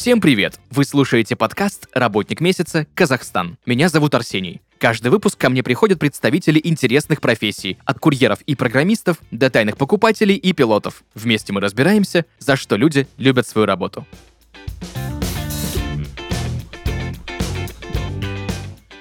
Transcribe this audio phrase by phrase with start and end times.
[0.00, 0.58] Всем привет!
[0.70, 2.86] Вы слушаете подкаст «Работник месяца.
[2.94, 3.58] Казахстан».
[3.66, 4.62] Меня зовут Арсений.
[4.78, 10.36] Каждый выпуск ко мне приходят представители интересных профессий, от курьеров и программистов до тайных покупателей
[10.36, 11.04] и пилотов.
[11.14, 14.06] Вместе мы разбираемся, за что люди любят свою работу.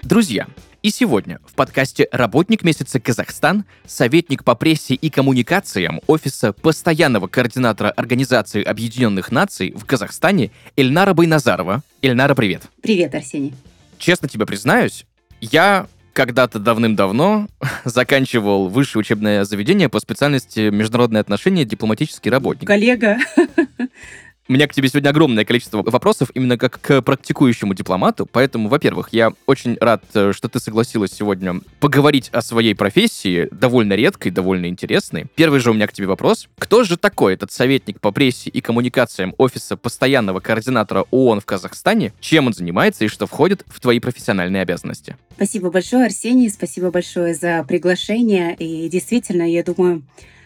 [0.03, 0.47] Друзья,
[0.81, 7.89] и сегодня в подкасте «Работник месяца Казахстан» советник по прессе и коммуникациям Офиса постоянного координатора
[7.91, 11.81] Организации Объединенных Наций в Казахстане Эльнара Байназарова.
[12.01, 12.63] Эльнара, привет.
[12.81, 13.53] Привет, Арсений.
[13.97, 15.05] Честно тебе признаюсь,
[15.41, 17.47] я когда-то давным-давно
[17.83, 22.67] заканчивал высшее учебное заведение по специальности международные отношения дипломатический работник.
[22.67, 23.17] Коллега.
[24.49, 29.09] У меня к тебе сегодня огромное количество вопросов именно как к практикующему дипломату, поэтому, во-первых,
[29.11, 34.65] я очень рад, э, что ты согласилась сегодня поговорить о своей профессии, довольно редкой, довольно
[34.65, 35.27] интересной.
[35.35, 36.49] Первый же у меня к тебе вопрос.
[36.57, 42.11] Кто же такой этот советник по прессе и коммуникациям Офиса постоянного координатора ООН в Казахстане?
[42.19, 45.15] Чем он занимается и что входит в твои профессиональные обязанности?
[45.35, 48.55] Спасибо большое, Арсений, спасибо большое за приглашение.
[48.55, 50.01] И действительно, я думаю,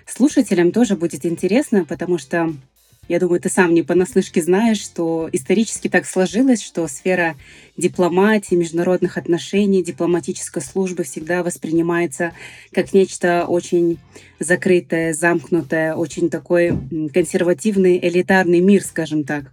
[0.05, 2.53] слушателям тоже будет интересно, потому что
[3.09, 7.35] я думаю, ты сам не понаслышке знаешь, что исторически так сложилось, что сфера
[7.75, 12.31] дипломатии, международных отношений, дипломатической службы всегда воспринимается
[12.71, 13.97] как нечто очень
[14.39, 16.73] закрытое, замкнутое, очень такой
[17.13, 19.51] консервативный, элитарный мир, скажем так.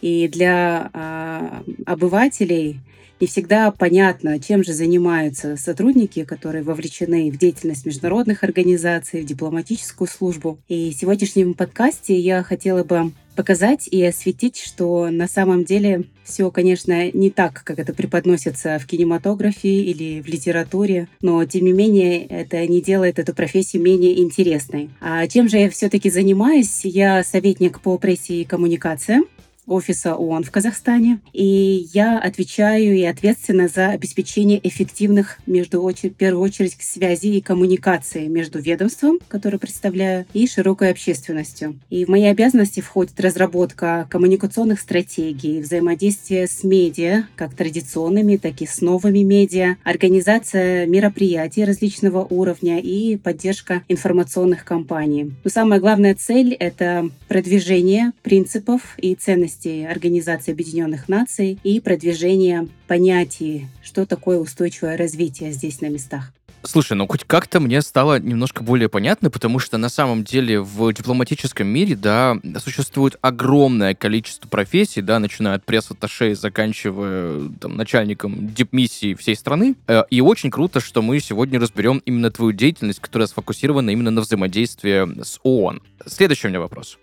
[0.00, 2.78] И для э, обывателей
[3.22, 10.08] не всегда понятно, чем же занимаются сотрудники, которые вовлечены в деятельность международных организаций, в дипломатическую
[10.08, 10.58] службу.
[10.66, 16.50] И в сегодняшнем подкасте я хотела бы показать и осветить, что на самом деле все,
[16.50, 22.26] конечно, не так, как это преподносится в кинематографе или в литературе, но тем не менее
[22.26, 24.90] это не делает эту профессию менее интересной.
[25.00, 26.80] А чем же я все-таки занимаюсь?
[26.84, 29.26] Я советник по прессе и коммуникациям
[29.66, 31.20] офиса ООН в Казахстане.
[31.32, 37.40] И я отвечаю и ответственна за обеспечение эффективных, между очередь, в первую очередь, связи и
[37.40, 41.78] коммуникации между ведомством, которое представляю, и широкой общественностью.
[41.90, 48.66] И в мои обязанности входит разработка коммуникационных стратегий, взаимодействие с медиа, как традиционными, так и
[48.66, 55.32] с новыми медиа, организация мероприятий различного уровня и поддержка информационных кампаний.
[55.44, 62.68] Но самая главная цель— это продвижение принципов и ценностей деятельности Организации Объединенных Наций и продвижение
[62.86, 66.32] понятий, что такое устойчивое развитие здесь на местах.
[66.64, 70.92] Слушай, ну хоть как-то мне стало немножко более понятно, потому что на самом деле в
[70.92, 78.54] дипломатическом мире, да, существует огромное количество профессий, да, начиная от пресс-атташе и заканчивая там, начальником
[78.54, 79.74] дипмиссии всей страны.
[79.88, 84.20] Э, и очень круто, что мы сегодня разберем именно твою деятельность, которая сфокусирована именно на
[84.20, 85.82] взаимодействии с ООН.
[86.06, 86.96] Следующий у меня вопрос.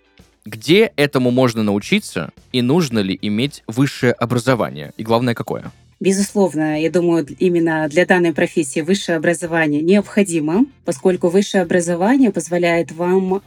[0.44, 4.92] Где этому можно научиться и нужно ли иметь высшее образование?
[4.96, 5.70] И главное, какое?
[6.00, 13.42] Безусловно, я думаю, именно для данной профессии высшее образование необходимо, поскольку высшее образование позволяет вам,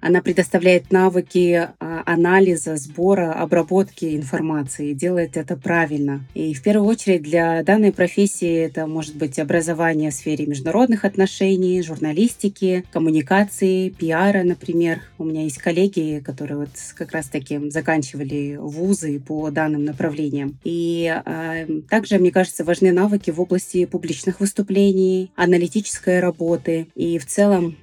[0.00, 6.24] она предоставляет навыки а, анализа, сбора, обработки информации, делает это правильно.
[6.32, 11.82] И в первую очередь для данной профессии это может быть образование в сфере международных отношений,
[11.82, 15.02] журналистики, коммуникации, пиара, например.
[15.18, 20.58] У меня есть коллеги, которые вот как раз-таки заканчивали вузы по данным направлениям.
[20.64, 27.26] И а, также, мне кажется, важны навыки в области публичных выступлений, аналитической работы и в
[27.26, 27.76] целом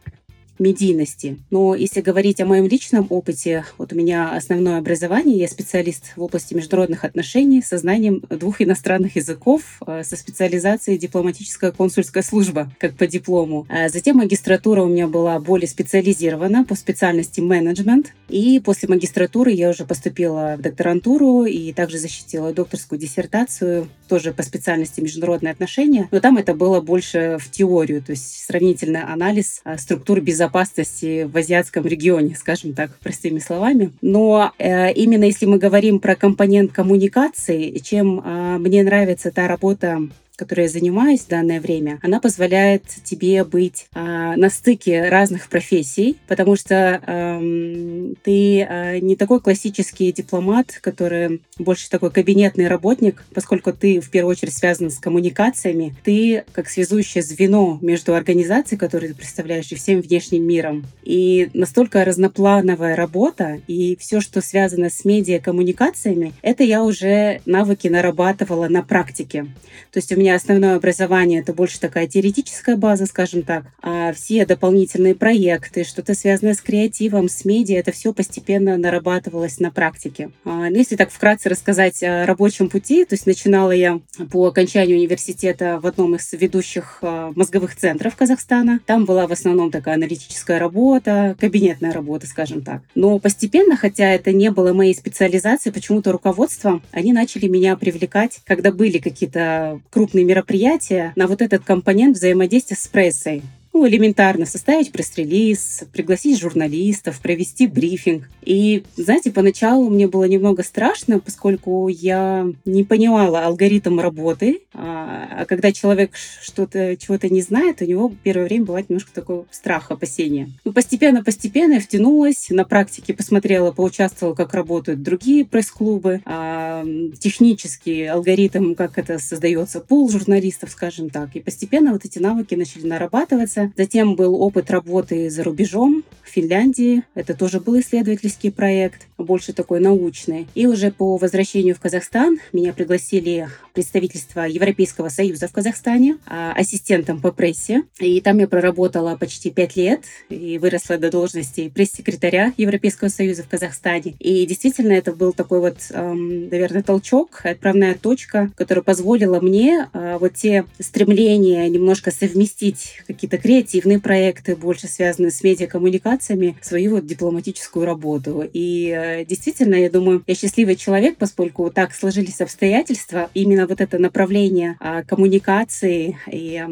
[0.60, 1.40] медийности.
[1.50, 6.22] Но если говорить о моем личном опыте, вот у меня основное образование, я специалист в
[6.22, 12.96] области международных отношений со знанием двух иностранных языков, э, со специализацией дипломатическая консульская служба, как
[12.96, 13.66] по диплому.
[13.70, 18.14] А затем магистратура у меня была более специализирована по специальности менеджмент.
[18.28, 24.44] И после магистратуры я уже поступила в докторантуру и также защитила докторскую диссертацию, тоже по
[24.44, 26.08] специальности международные отношения.
[26.12, 31.24] Но там это было больше в теорию, то есть сравнительный анализ э, структур безопасности безопасности
[31.24, 33.92] в азиатском регионе, скажем так, простыми словами.
[34.02, 40.02] Но э, именно если мы говорим про компонент коммуникации, чем э, мне нравится та работа,
[40.40, 46.18] которой я занимаюсь в данное время, она позволяет тебе быть э, на стыке разных профессий,
[46.28, 53.74] потому что э, ты э, не такой классический дипломат, который больше такой кабинетный работник, поскольку
[53.74, 59.16] ты в первую очередь связан с коммуникациями, ты как связующее звено между организацией, которую ты
[59.16, 60.86] представляешь, и всем внешним миром.
[61.04, 67.90] И настолько разноплановая работа, и все, что связано с медиа коммуникациями, это я уже навыки
[67.90, 69.48] нарабатывала на практике.
[69.92, 74.14] То есть у меня меня основное образование— это больше такая теоретическая база, скажем так, а
[74.14, 80.30] все дополнительные проекты, что-то связанное с креативом, с медиа, это все постепенно нарабатывалось на практике.
[80.46, 84.00] А, ну, если так вкратце рассказать о рабочем пути, то есть начинала я
[84.32, 88.82] по окончанию университета в одном из ведущих а, мозговых центров Казахстана.
[88.86, 92.84] Там была в основном такая аналитическая работа, кабинетная работа, скажем так.
[92.94, 98.72] Но постепенно, хотя это не было моей специализацией, почему-то руководство, они начали меня привлекать, когда
[98.72, 103.44] были какие-то крупные мероприятия, на вот этот компонент взаимодействия с прессой
[103.80, 108.30] ну, элементарно составить пресс-релиз, пригласить журналистов, провести брифинг.
[108.44, 114.64] И, знаете, поначалу мне было немного страшно, поскольку я не понимала алгоритм работы.
[114.74, 116.12] А, а когда человек
[116.42, 120.50] что-то, чего-то не знает, у него первое время бывает немножко такой страх, опасения.
[120.66, 126.86] Ну, постепенно-постепенно я втянулась, на практике посмотрела, поучаствовала, как работают другие пресс-клубы, а,
[127.18, 131.34] технический алгоритм, как это создается, пул журналистов, скажем так.
[131.38, 133.69] И постепенно вот эти навыки начали нарабатываться.
[133.76, 137.04] Затем был опыт работы за рубежом, в Финляндии.
[137.16, 140.48] Это тоже был исследовательский проект, больше такой научный.
[140.56, 147.20] И уже по возвращению в Казахстан меня пригласили представительство Европейского Союза в Казахстане а, ассистентом
[147.20, 147.84] по прессе.
[148.00, 153.50] И там я проработала почти пять лет и выросла до должности пресс-секретаря Европейского Союза в
[153.50, 154.16] Казахстане.
[154.20, 160.36] И действительно это был такой вот, наверное, толчок, отправная точка, которая позволила мне а, вот
[160.36, 168.48] те стремления немножко совместить какие-то креативные проекты, больше связанные с медиакоммуникациями, свою вот дипломатическую работу.
[168.54, 173.32] И э, действительно, я думаю, я счастливый человек, поскольку так сложились обстоятельства.
[173.34, 176.64] Именно вот это направление а, коммуникации и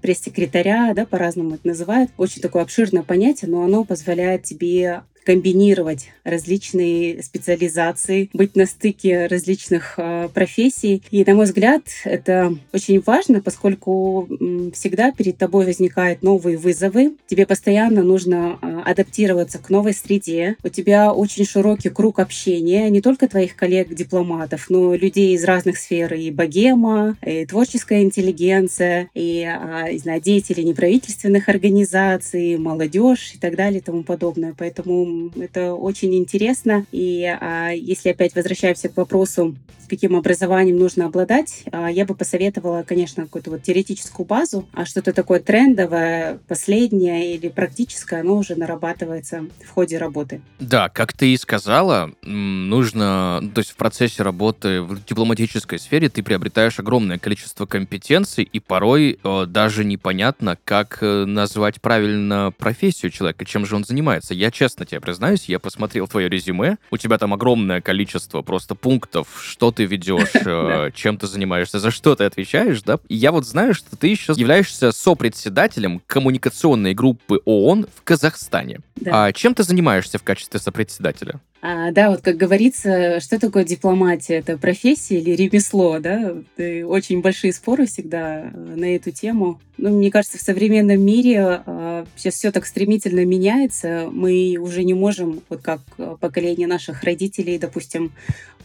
[0.00, 7.22] пресс-секретаря, да, по-разному это называют, очень такое обширное понятие, но оно позволяет тебе комбинировать различные
[7.22, 11.02] специализации, быть на стыке различных э, профессий.
[11.10, 14.28] И, на мой взгляд, это очень важно, поскольку
[14.72, 17.12] всегда перед тобой возникают новые вызовы.
[17.26, 20.56] Тебе постоянно нужно э, адаптироваться к новой среде.
[20.62, 25.78] У тебя очень широкий круг общения, не только твоих коллег-дипломатов, но и людей из разных
[25.78, 33.38] сфер, и богема, и творческая интеллигенция, и, э, не знаю, деятели неправительственных организаций, молодежь и
[33.38, 34.54] так далее и тому подобное.
[34.56, 35.04] Поэтому
[35.36, 36.86] это очень интересно.
[36.92, 39.56] И а, если опять возвращаемся к вопросу,
[39.92, 45.12] каким образованием нужно обладать, а, я бы посоветовала, конечно, какую-то вот теоретическую базу, а что-то
[45.12, 50.40] такое трендовое, последнее или практическое, оно уже нарабатывается в ходе работы.
[50.60, 56.22] Да, как ты и сказала, нужно, то есть в процессе работы в дипломатической сфере ты
[56.22, 63.44] приобретаешь огромное количество компетенций, и порой э, даже непонятно, как э, назвать правильно профессию человека,
[63.44, 64.32] чем же он занимается.
[64.32, 69.26] Я честно тебе признаюсь, я посмотрел твое резюме, у тебя там огромное количество просто пунктов,
[69.44, 72.98] что ты ведешь, э, чем ты занимаешься, за что ты отвечаешь, да?
[73.08, 78.80] И я вот знаю, что ты еще являешься сопредседателем коммуникационной группы ООН в Казахстане.
[79.04, 81.40] А чем ты занимаешься в качестве сопредседателя?
[81.64, 84.34] А, да, вот как говорится, что такое дипломатия?
[84.34, 86.34] Это профессия или ремесло, да?
[86.56, 89.60] И очень большие споры всегда э, на эту тему.
[89.78, 94.08] Ну, мне кажется, в современном мире э, сейчас все так стремительно меняется.
[94.10, 98.10] Мы уже не можем, вот как э, поколение наших родителей, допустим,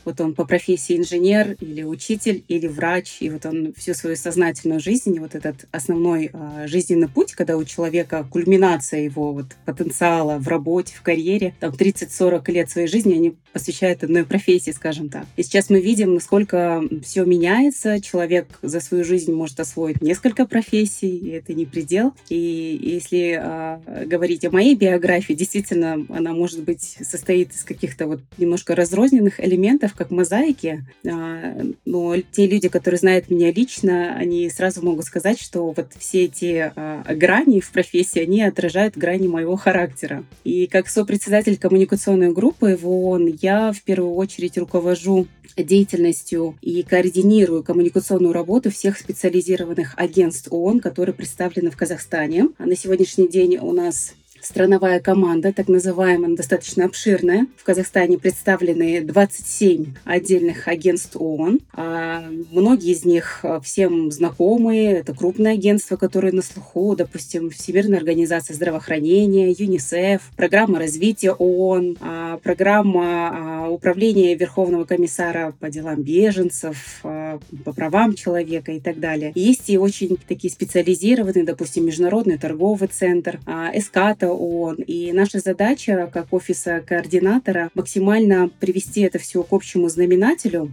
[0.08, 4.80] вот он по профессии инженер или учитель или врач, и вот он всю свою сознательную
[4.80, 10.48] жизнь, вот этот основной э, жизненный путь, когда у человека кульминация его вот потенциала в
[10.48, 15.26] работе, в карьере, там 30-40 лет своей жизни они посвящают одной профессии, скажем так.
[15.36, 21.18] И сейчас мы видим, насколько все меняется, человек за свою жизнь может освоить несколько профессий,
[21.18, 22.14] и это не предел.
[22.30, 28.22] И если э, говорить о моей биографии, действительно, она может быть состоит из каких-то вот
[28.38, 34.84] немножко разрозненных элементов, как мозаики, а, но те люди, которые знают меня лично, они сразу
[34.84, 40.24] могут сказать, что вот все эти а, грани в профессии, они отражают грани моего характера.
[40.44, 45.28] И как сопредседатель коммуникационной группы в ООН я в первую очередь руковожу
[45.64, 52.50] деятельностью и координирую коммуникационную работу всех специализированных агентств ООН, которые представлены в Казахстане.
[52.58, 54.14] А на сегодняшний день у нас
[54.48, 57.48] страновая команда, так называемая, достаточно обширная.
[57.58, 61.60] В Казахстане представлены 27 отдельных агентств ООН.
[61.74, 64.94] А многие из них а, всем знакомые.
[64.94, 72.38] Это крупные агентства, которые на слуху, допустим, Всемирная организация здравоохранения, ЮНИСЕФ, программа развития ООН, а,
[72.38, 79.34] программа а, управления Верховного комиссара по делам беженцев, по правам человека и так далее.
[79.36, 84.76] Есть и очень такие специализированные, допустим, Международный торговый центр, ЭСКАТа ООН.
[84.88, 90.72] И наша задача как офиса координатора максимально привести это все к общему знаменателю,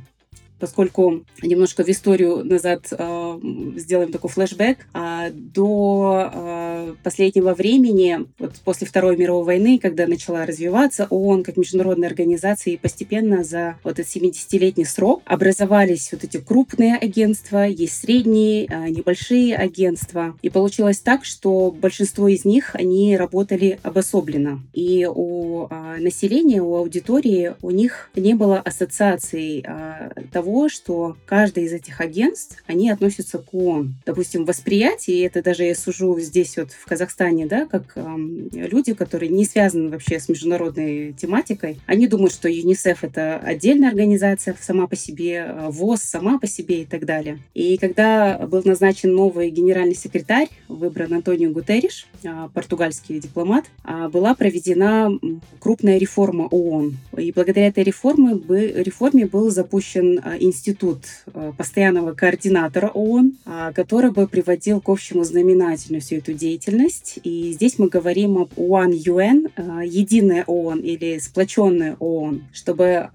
[0.58, 3.38] поскольку немножко в историю назад э,
[3.76, 10.46] сделаем такой флешбэк, э, до э, последнего времени, вот после Второй мировой войны, когда начала
[10.46, 16.38] развиваться ООН как международная организация, и постепенно за вот этот 70-летний срок образовались вот эти
[16.38, 20.36] крупные агентства, есть средние, э, небольшие агентства.
[20.42, 24.62] И получилось так, что большинство из них, они работали обособленно.
[24.72, 31.64] И у э, населения, у аудитории, у них не было ассоциаций э, того, что каждый
[31.64, 33.94] из этих агентств, они относятся к ООН.
[34.06, 38.02] Допустим, восприятие, это даже я сужу здесь вот в Казахстане, да, как э,
[38.52, 44.56] люди, которые не связаны вообще с международной тематикой, они думают, что ЮНИСЕФ— это отдельная организация
[44.60, 47.38] сама по себе, ВОЗ сама по себе и так далее.
[47.54, 52.06] И когда был назначен новый генеральный секретарь, выбран Антонио Гутерриш,
[52.52, 53.64] португальский дипломат,
[54.10, 55.10] была проведена
[55.58, 56.96] крупная реформа ООН.
[57.18, 58.34] И благодаря этой реформе,
[58.82, 65.24] реформе был запущен а, институт а, постоянного координатора ООН, а, который бы приводил к общему
[65.24, 67.18] знаменателю всю эту деятельность.
[67.24, 73.08] И здесь мы говорим об One UN, единая ООН или сплоченная ООН, чтобы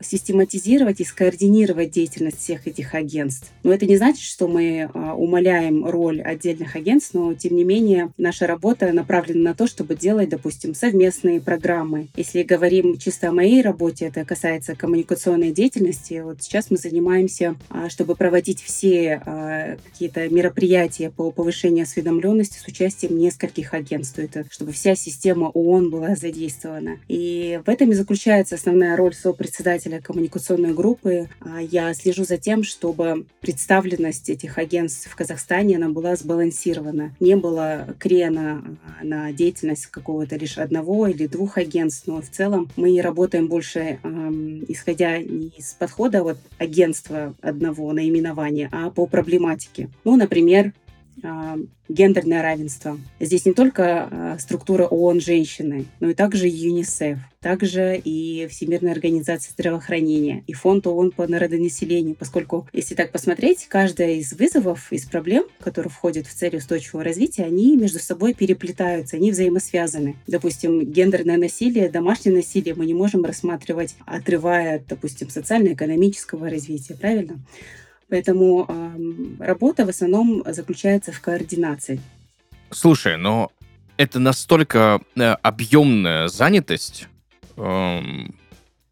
[0.00, 3.50] систематизировать и скоординировать деятельность всех этих агентств.
[3.62, 8.46] Но это не значит, что мы умаляем роль отдельных агентств, но тем не менее наша
[8.46, 12.08] работа направлена на то, чтобы делать, допустим, совместные программы.
[12.16, 16.20] Если говорим чисто о моей работе, это касается коммуникационной деятельности.
[16.24, 22.66] Вот сейчас мы занимаемся, а, чтобы проводить все а, какие-то мероприятия по повышению осведомленности с
[22.66, 24.18] участием нескольких агентств.
[24.18, 26.98] Это чтобы вся система ООН была задействована.
[27.08, 31.28] И в этом и заключается основная роль сопредседателя коммуникационной группы.
[31.40, 37.14] А, я слежу за тем, чтобы представленность этих агентств в Казахстане она была сбалансирована.
[37.20, 38.64] Не было крена
[39.02, 43.98] на деятельность какого-то лишь одного или двух агентств, но в целом мы работаем больше
[44.68, 49.88] исходя не из подхода вот агентства одного наименования, а по проблематике.
[50.04, 50.72] Ну, например,
[51.88, 52.98] гендерное равенство.
[53.20, 59.52] Здесь не только а, структура ООН женщины, но и также ЮНИСЕФ, также и Всемирная организация
[59.52, 65.44] здравоохранения, и Фонд ООН по народонаселению, поскольку, если так посмотреть, каждая из вызовов, из проблем,
[65.60, 70.16] которые входят в цель устойчивого развития, они между собой переплетаются, они взаимосвязаны.
[70.26, 77.38] Допустим, гендерное насилие, домашнее насилие мы не можем рассматривать, отрывая, допустим, социально-экономического развития, правильно?
[78.12, 81.98] Поэтому э, работа в основном заключается в координации.
[82.70, 83.50] Слушай, но
[83.96, 87.08] это настолько э, объемная занятость.
[87.56, 88.34] Эм,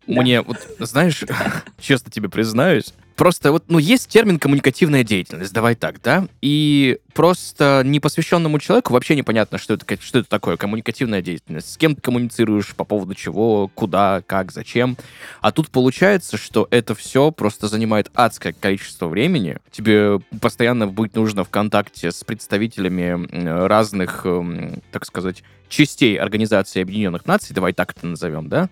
[0.07, 0.23] да.
[0.23, 1.23] Мне, вот, знаешь,
[1.79, 6.27] честно тебе признаюсь, Просто вот, ну, есть термин коммуникативная деятельность, давай так, да?
[6.41, 11.71] И просто непосвященному человеку вообще непонятно, что это, что это такое коммуникативная деятельность.
[11.71, 14.97] С кем ты коммуницируешь, по поводу чего, куда, как, зачем.
[15.43, 19.59] А тут получается, что это все просто занимает адское количество времени.
[19.71, 27.27] Тебе постоянно быть нужно в контакте с представителями разных, эм, так сказать, частей Организации Объединенных
[27.27, 28.71] Наций, давай так это назовем, да?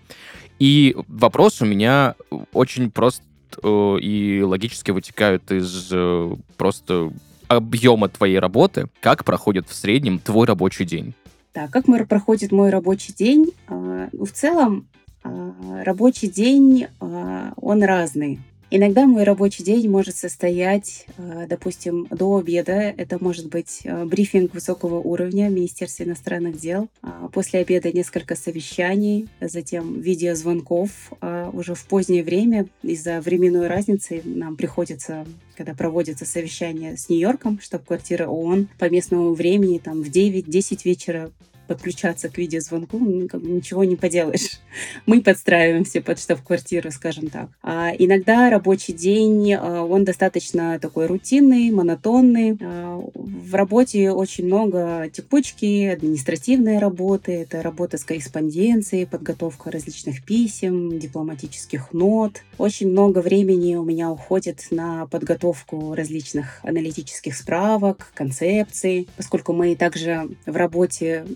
[0.57, 2.15] И вопрос у меня
[2.51, 7.11] очень прост Э, и логически вытекают из э, просто
[7.47, 11.13] объема твоей работы, как проходит в среднем твой рабочий день.
[11.53, 13.51] Да, как мой, проходит мой рабочий день?
[13.67, 14.87] А, ну, в целом,
[15.23, 18.39] а, рабочий день, а, он разный.
[18.71, 22.93] Иногда мой рабочий день может состоять, э, допустим, до обеда.
[22.95, 26.87] Это может быть э, брифинг высокого уровня в Министерстве иностранных дел.
[27.01, 30.91] А после обеда несколько совещаний, затем видеозвонков.
[31.19, 35.25] А уже в позднее время из-за временной разницы нам приходится
[35.57, 41.31] когда проводится совещание с Нью-Йорком, штаб-квартира ООН, по местному времени, там, в 9-10 вечера
[41.69, 44.59] подключаться к видеозвонку, ну, ничего не поделаешь.
[45.05, 47.49] Мы подстраиваемся под штаб-квартиру, скажем так.
[47.61, 52.57] А иногда рабочий день, а, он достаточно такой рутинный, монотонный.
[52.59, 60.97] А, в работе очень много текучки, административной работы, это работа с корреспонденцией, подготовка различных писем,
[60.97, 62.41] дипломатических нот.
[62.57, 70.29] Очень много времени у меня уходит на подготовку различных аналитических справок, концепций, поскольку мы также
[70.47, 71.27] в работе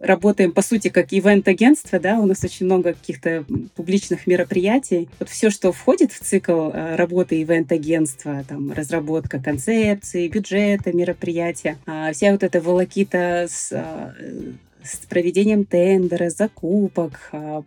[0.00, 3.44] работаем, по сути, как ивент-агентство, да, у нас очень много каких-то
[3.74, 5.08] публичных мероприятий.
[5.18, 12.12] Вот все, что входит в цикл э, работы ивент-агентства, там, разработка концепции, бюджета, мероприятия, а
[12.12, 17.62] вся вот эта волокита с э, с проведением тендера, закупок, а,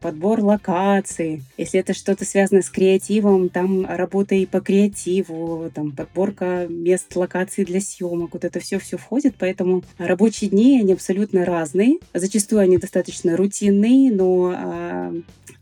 [0.00, 1.42] подбор локаций.
[1.56, 7.64] Если это что-то связано с креативом, там работа и по креативу, там подборка мест локаций
[7.64, 11.98] для съемок, вот это все все входит, поэтому рабочие дни, они абсолютно разные.
[12.14, 15.14] Зачастую они достаточно рутинные, но а,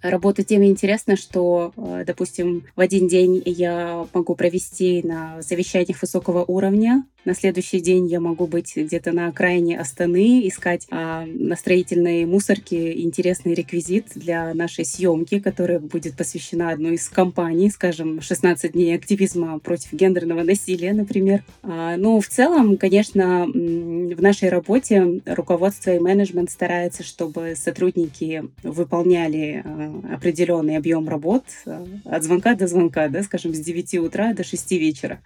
[0.03, 6.45] Работа тем интересна, что, э, допустим, в один день я могу провести на совещаниях высокого
[6.45, 12.25] уровня, на следующий день я могу быть где-то на окраине Астаны, искать а, на строительной
[12.25, 18.95] мусорке интересный реквизит для нашей съемки, которая будет посвящена одной из компаний, скажем, 16 дней
[18.95, 21.43] активизма против гендерного насилия, например.
[21.63, 29.63] А, ну, в целом, конечно, в нашей работе руководство и менеджмент стараются, чтобы сотрудники выполняли
[29.67, 34.45] а, определенный объем работ а, от звонка до звонка, да, скажем, с 9 утра до
[34.45, 35.21] 6 вечера.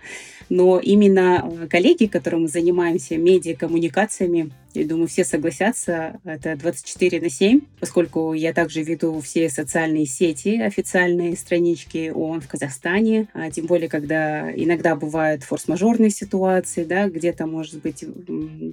[0.48, 7.30] Но именно а, коллеги, которым мы занимаемся медиакоммуникациями, я думаю, все согласятся, это 24 на
[7.30, 13.66] 7, поскольку я также веду все социальные сети, официальные странички ООН в Казахстане, а тем
[13.66, 18.04] более, когда иногда бывают форс-мажорные ситуации, да, где-то, может быть,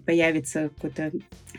[0.05, 1.11] появится какой-то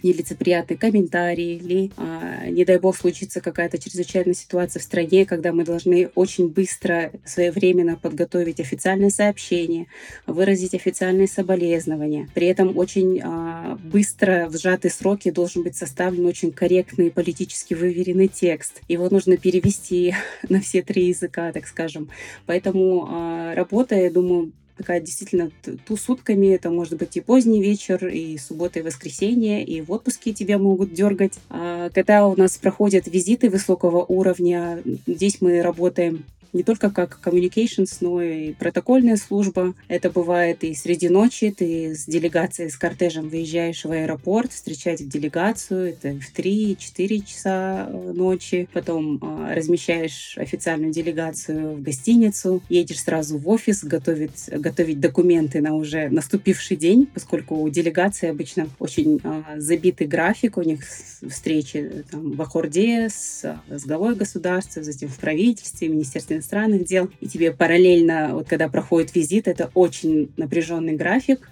[0.02, 5.64] нелицеприятный комментарий или, а, не дай бог, случится какая-то чрезвычайная ситуация в стране, когда мы
[5.64, 9.86] должны очень быстро, своевременно подготовить официальное сообщение,
[10.26, 12.28] выразить официальные соболезнования.
[12.34, 18.28] При этом очень а, быстро в сжатые сроки должен быть составлен очень корректный политически выверенный
[18.28, 18.80] текст.
[18.88, 20.14] Его нужно перевести
[20.48, 22.10] на все три языка, так скажем.
[22.46, 25.50] Поэтому э, работа, я думаю, такая действительно
[25.86, 30.32] ту сутками, это может быть и поздний вечер, и суббота, и воскресенье, и в отпуске
[30.32, 31.34] тебя могут дергать.
[31.50, 37.98] А когда у нас проходят визиты высокого уровня, здесь мы работаем не только как communications,
[38.00, 39.74] но и протокольная служба.
[39.88, 45.08] Это бывает и среди ночи, ты с делегацией, с кортежем выезжаешь в аэропорт, встречать в
[45.08, 53.02] делегацию, это в 3-4 часа э, ночи, потом э, размещаешь официальную делегацию в гостиницу, едешь
[53.02, 59.20] сразу в офис готовить, готовить документы на уже наступивший день, поскольку у делегации обычно очень
[59.22, 60.80] э, забитый график, у них
[61.28, 67.26] встречи там, в Аккорде с, с главой государства, затем в правительстве, Министерстве иностранных дел, и
[67.26, 71.50] тебе параллельно, вот когда проходит визит, это очень напряженный график,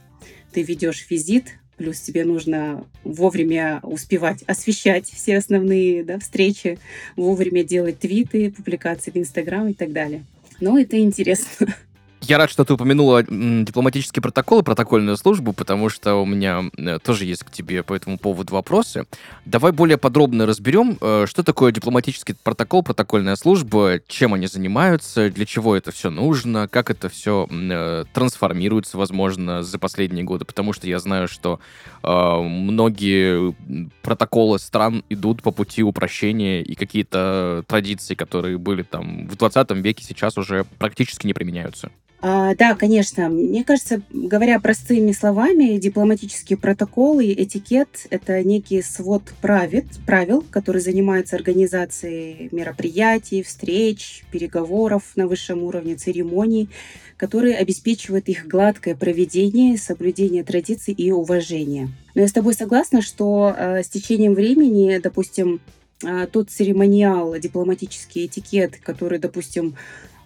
[0.53, 6.79] ты ведешь визит, плюс тебе нужно вовремя успевать освещать все основные да, встречи,
[7.17, 10.25] вовремя делать твиты, публикации в Инстаграм и так далее.
[10.61, 11.75] Но это интересно.
[12.21, 16.99] Я рад, что ты упомянула дипломатический протокол и протокольную службу, потому что у меня э,
[16.99, 19.07] тоже есть к тебе по этому поводу вопросы.
[19.45, 25.47] Давай более подробно разберем, э, что такое дипломатический протокол, протокольная служба, чем они занимаются, для
[25.47, 30.89] чего это все нужно, как это все э, трансформируется, возможно, за последние годы, потому что
[30.89, 31.61] я знаю, что
[32.03, 33.55] многие
[34.03, 40.05] протоколы стран идут по пути упрощения, и какие-то традиции, которые были там в 20 веке,
[40.05, 41.91] сейчас уже практически не применяются.
[42.21, 43.29] А, да, конечно.
[43.29, 51.37] Мне кажется, говоря простыми словами, дипломатические протоколы, этикет— это некий свод правит, правил, которые занимаются
[51.37, 56.69] организацией мероприятий, встреч, переговоров на высшем уровне, церемоний,
[57.17, 61.89] которые обеспечивают их гладкое проведение, соблюдение традиций и уважение.
[62.17, 65.61] Но я с тобой согласна, что э, с течением времени, допустим,
[66.05, 69.77] э, тот церемониал, дипломатический этикет, который, допустим,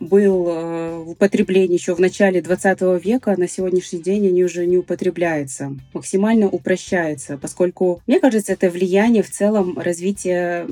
[0.07, 4.77] был э, в употреблении еще в начале 20 века, на сегодняшний день они уже не
[4.77, 10.67] употребляются, максимально упрощаются, поскольку, мне кажется, это влияние в целом развития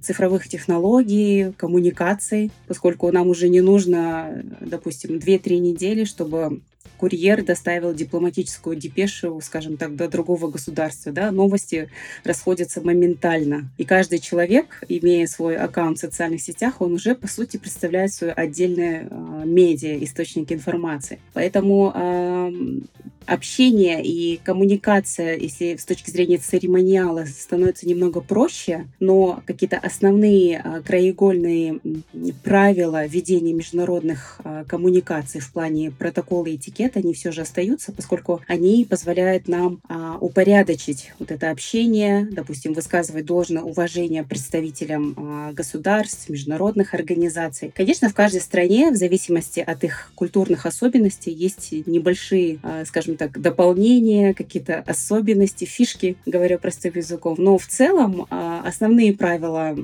[0.00, 6.60] цифровых технологий, коммуникаций, поскольку нам уже не нужно, допустим, 2-3 недели, чтобы
[6.96, 11.12] курьер доставил дипломатическую депешу, скажем так, до другого государства.
[11.12, 11.30] Да?
[11.30, 11.90] Новости
[12.24, 13.70] расходятся моментально.
[13.78, 18.32] И каждый человек, имея свой аккаунт в социальных сетях, он уже, по сути, представляет свое
[18.32, 21.20] отдельное э, медиа, источник информации.
[21.32, 22.52] Поэтому э,
[23.26, 30.82] общение и коммуникация, если с точки зрения церемониала, становится немного проще, но какие-то основные э,
[30.82, 31.80] краеугольные
[32.42, 37.92] правила ведения международных э, коммуникаций в плане протокола и этикета лет, они все же остаются,
[37.92, 45.52] поскольку они позволяют нам а, упорядочить вот это общение, допустим, высказывать должное уважение представителям а,
[45.52, 47.72] государств, международных организаций.
[47.74, 53.40] Конечно, в каждой стране, в зависимости от их культурных особенностей, есть небольшие, а, скажем так,
[53.40, 57.36] дополнения, какие-то особенности, фишки, говоря простым языком.
[57.38, 59.76] Но в целом а, основные правила,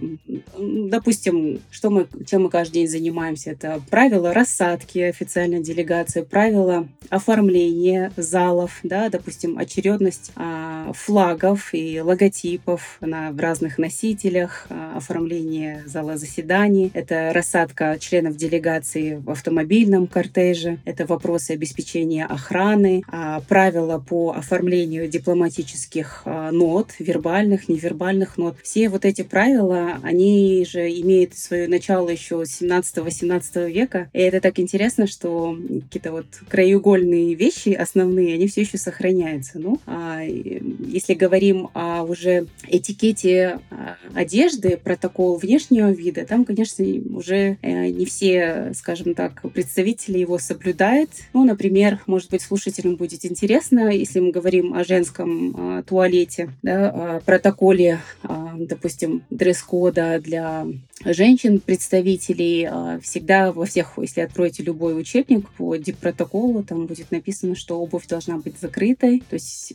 [0.59, 6.89] допустим, что мы, чем мы каждый день занимаемся, это правила рассадки официальной делегации, правила правила
[7.11, 15.83] оформления залов, да, допустим, очередность а, флагов и логотипов на, в разных носителях, а, оформление
[15.87, 23.99] зала заседаний, это рассадка членов делегации в автомобильном кортеже, это вопросы обеспечения охраны, а, правила
[23.99, 28.57] по оформлению дипломатических а, нот, вербальных, невербальных нот.
[28.63, 34.41] Все вот эти правила, они же имеют свое начало еще с 17-18 века, и это
[34.41, 36.27] так интересно, что какие-то вот
[36.71, 39.59] краеугольные вещи основные, они все еще сохраняются.
[39.59, 47.59] Ну, а если говорим о уже этикете а, одежды, протокол внешнего вида, там, конечно, уже
[47.63, 51.11] э, не все, скажем так, представители его соблюдают.
[51.33, 56.91] Ну, например, может быть, слушателям будет интересно, если мы говорим о женском а, туалете, да,
[56.91, 60.67] о протоколе, а, допустим, дресс-кода для
[61.05, 62.69] женщин, представителей,
[63.03, 68.39] всегда во всех, если откроете любой учебник по дип-протоколу, там будет написано, что обувь должна
[68.39, 69.73] быть закрытой, то есть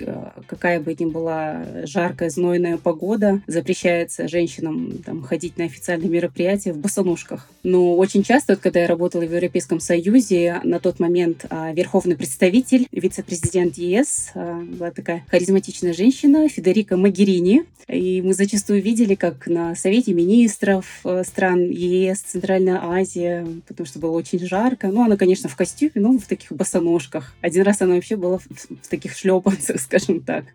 [0.47, 6.77] какая бы ни была жаркая, знойная погода, запрещается женщинам там, ходить на официальные мероприятия в
[6.77, 7.49] босоножках.
[7.63, 12.15] Но очень часто, вот, когда я работала в Европейском Союзе, на тот момент а, верховный
[12.15, 17.63] представитель, вице-президент ЕС, а, была такая харизматичная женщина Федерика Магерини.
[17.87, 23.99] И мы зачастую видели, как на Совете министров а, стран ЕС, Центральная Азия, потому что
[23.99, 24.87] было очень жарко.
[24.87, 27.33] Ну, она, конечно, в костюме, но в таких босоножках.
[27.41, 30.45] Один раз она вообще была в, в таких шлепанцах, скажем так.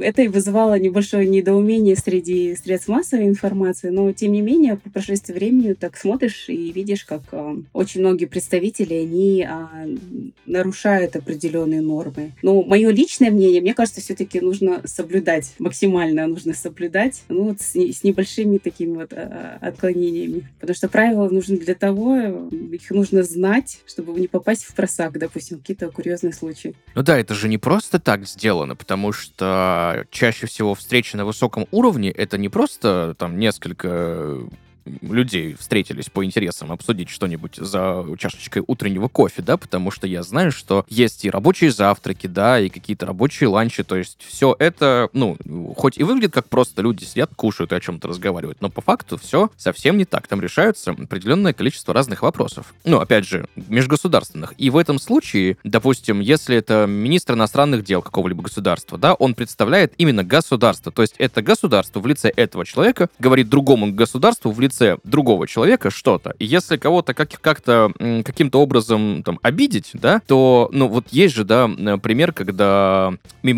[0.00, 5.32] Это и вызывало небольшое недоумение среди средств массовой информации, но тем не менее, по прошествии
[5.32, 9.96] времени так смотришь и видишь, как э, очень многие представители, они э,
[10.46, 12.32] нарушают определенные нормы.
[12.42, 17.74] Но мое личное мнение, мне кажется, все-таки нужно соблюдать, максимально нужно соблюдать, ну вот с,
[17.74, 20.09] с небольшими такими вот э, отклонениями.
[20.58, 25.58] Потому что правила нужны для того, их нужно знать, чтобы не попасть в просак, допустим,
[25.58, 26.74] какие-то курьезные случаи.
[26.94, 31.66] Ну да, это же не просто так сделано, потому что чаще всего встречи на высоком
[31.70, 34.38] уровне это не просто там несколько
[35.02, 40.52] людей встретились по интересам обсудить что-нибудь за чашечкой утреннего кофе, да, потому что я знаю,
[40.52, 45.36] что есть и рабочие завтраки, да, и какие-то рабочие ланчи, то есть все это, ну,
[45.76, 49.18] хоть и выглядит как просто люди сидят, кушают и о чем-то разговаривают, но по факту
[49.18, 50.26] все совсем не так.
[50.26, 52.74] Там решаются определенное количество разных вопросов.
[52.84, 54.54] Ну, опять же, межгосударственных.
[54.58, 59.94] И в этом случае, допустим, если это министр иностранных дел какого-либо государства, да, он представляет
[59.98, 64.79] именно государство, то есть это государство в лице этого человека говорит другому государству в лице
[64.80, 66.34] лице другого человека что-то.
[66.38, 67.92] И если кого-то как- как-то
[68.24, 71.68] каким-то образом там обидеть, да, то, ну, вот есть же, да,
[72.02, 73.12] пример, когда,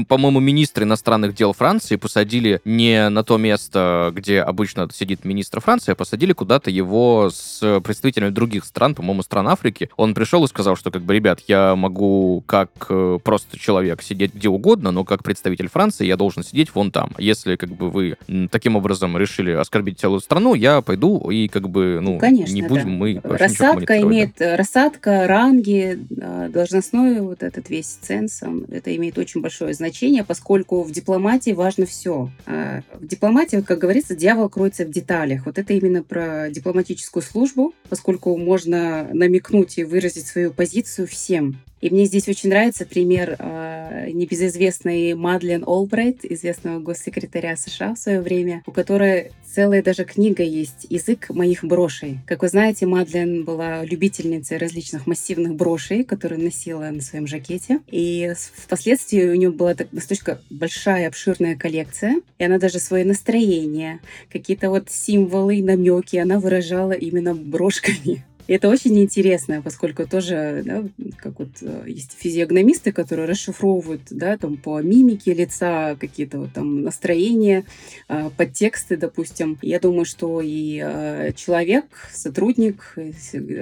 [0.09, 5.93] по-моему, министр иностранных дел Франции посадили не на то место, где обычно сидит министр Франции,
[5.93, 9.91] а посадили куда-то его с представителями других стран, по-моему, стран Африки.
[9.97, 14.35] Он пришел и сказал, что, как бы, ребят, я могу как э, просто человек сидеть
[14.35, 17.11] где угодно, но как представитель Франции я должен сидеть вон там.
[17.19, 18.17] Если, как бы, вы
[18.51, 22.63] таким образом решили оскорбить целую страну, я пойду пойду, и как бы, ну, Конечно, не
[22.63, 22.91] будем да.
[22.91, 24.57] мы Рассадка имеет, да.
[24.57, 31.53] рассадка, ранги, должностной вот этот весь ценз, это имеет очень большое значение, поскольку в дипломатии
[31.53, 32.31] важно все.
[32.47, 35.47] А в дипломатии, как говорится, дьявол кроется в деталях.
[35.47, 41.59] Вот это именно про дипломатическую службу, поскольку можно намекнуть и выразить свою позицию всем.
[41.83, 48.21] И мне здесь очень нравится пример э, небезызвестной Мадлен Олбрайт, известного госсекретаря США в свое
[48.21, 52.21] время, у которой целая даже книга есть «Язык моих брошей».
[52.25, 57.81] Как вы знаете, Мадлен была любительницей различных массивных брошей, которые носила на своем жакете.
[57.89, 63.99] И впоследствии у нее была достаточно большая, обширная коллекция, и она даже свое настроение,
[64.31, 68.25] какие-то вот символы, намеки она выражала именно брошками.
[68.53, 70.85] И это очень интересно, поскольку тоже, да,
[71.17, 76.83] как вот э, есть физиогномисты, которые расшифровывают, да, там по мимике лица какие-то вот там
[76.83, 77.65] настроения,
[78.09, 79.59] а, подтексты, допустим.
[79.63, 82.95] Я думаю, что и э, человек, сотрудник,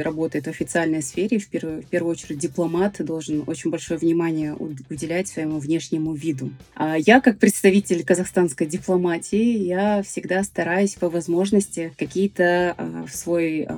[0.02, 5.28] работает в официальной сфере, в первую, в первую очередь дипломат, должен очень большое внимание уделять
[5.28, 6.50] своему внешнему виду.
[6.74, 12.74] А я, как представитель казахстанской дипломатии, я всегда стараюсь по возможности какие-то
[13.06, 13.68] в свой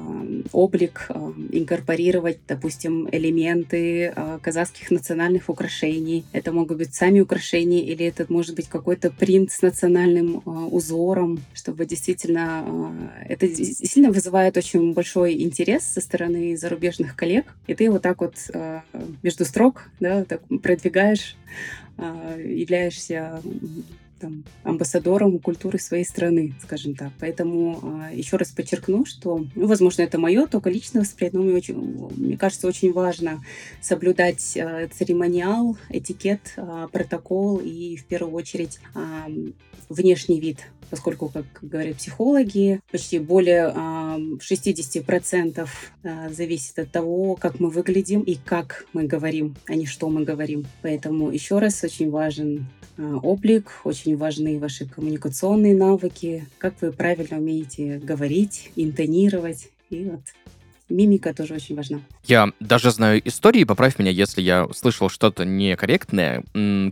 [0.53, 6.25] облик э, инкорпорировать, допустим, элементы э, казахских национальных украшений.
[6.33, 11.43] Это могут быть сами украшения или это может быть какой-то принт с национальным э, узором,
[11.55, 12.93] чтобы действительно...
[13.29, 17.47] Это действительно вызывает очень большой интерес со стороны зарубежных коллег.
[17.67, 18.35] И ты вот так вот
[19.23, 21.37] между строк да, так продвигаешь,
[21.99, 23.41] являешься
[24.23, 27.11] там, амбассадором культуры своей страны, скажем так.
[27.19, 31.57] Поэтому а, еще раз подчеркну, что, ну, возможно, это мое только личное восприятие, но мне,
[31.57, 31.75] очень,
[32.17, 33.45] мне кажется, очень важно
[33.81, 38.79] соблюдать а, церемониал, этикет, а, протокол и, в первую очередь,
[39.89, 40.59] внешний вид
[40.93, 43.73] поскольку, как говорят психологи, почти более
[44.19, 45.69] 60%
[46.31, 50.67] зависит от того, как мы выглядим и как мы говорим, а не что мы говорим.
[50.83, 52.67] Поэтому еще раз очень важен
[52.99, 59.69] а, облик, очень важны ваши коммуникационные навыки, как вы правильно умеете говорить, интонировать.
[59.91, 60.21] И вот
[60.89, 62.01] мимика тоже очень важна.
[62.25, 66.45] Я даже знаю истории, поправь меня, если я слышал что-то некорректное,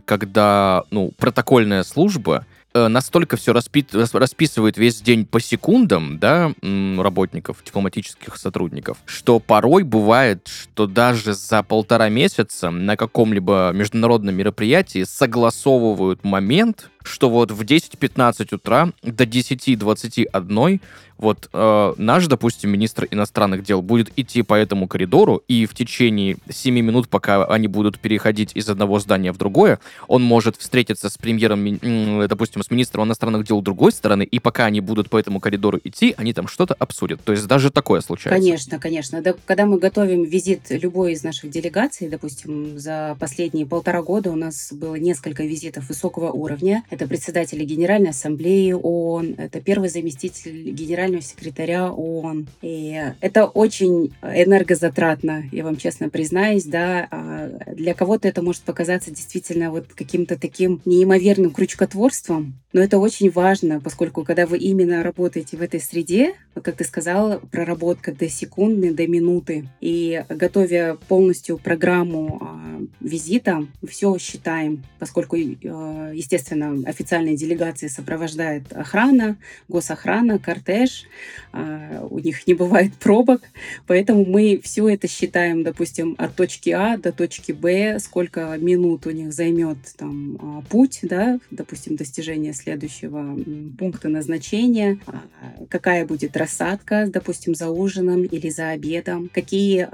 [0.05, 8.37] когда, ну, протокольная служба настолько все распи расписывает весь день по секундам, да, работников, дипломатических
[8.37, 16.90] сотрудников, что порой бывает, что даже за полтора месяца на каком-либо международном мероприятии согласовывают момент,
[17.03, 20.79] что вот в 10-15 утра до 10-21
[21.21, 26.37] вот э, наш, допустим, министр иностранных дел будет идти по этому коридору, и в течение
[26.49, 31.17] 7 минут, пока они будут переходить из одного здания в другое, он может встретиться с
[31.19, 35.79] премьером, допустим, с министром иностранных дел другой стороны, и пока они будут по этому коридору
[35.83, 37.23] идти, они там что-то обсудят.
[37.23, 38.41] То есть даже такое случается.
[38.41, 39.21] Конечно, конечно.
[39.21, 44.35] Да, когда мы готовим визит любой из наших делегаций, допустим, за последние полтора года у
[44.35, 46.83] нас было несколько визитов высокого уровня.
[46.91, 52.47] Это председатели Генеральной Ассамблеи ООН, это первый заместитель генерального секретаря ООН.
[52.61, 57.07] И это очень энергозатратно, я вам честно признаюсь, да.
[57.09, 63.29] А для кого-то это может показаться действительно вот каким-то таким неимоверным крючкотворством, но это очень
[63.29, 68.93] важно, поскольку когда вы именно работаете в этой среде, как ты сказала, проработка до секунды,
[68.93, 77.87] до минуты, и готовя полностью программу а, визита, все считаем, поскольку, а, естественно, официальные делегации
[77.87, 81.05] сопровождает охрана, госохрана, кортеж,
[81.53, 83.41] а, у них не бывает пробок,
[83.87, 89.11] поэтому мы все это считаем, допустим, от точки А до точки Б, сколько минут у
[89.11, 93.37] них займет там а, путь, да, допустим, достижение следующего
[93.77, 95.23] пункта назначения, а,
[95.69, 99.87] какая будет рассадка, допустим, за ужином или за обедом, какие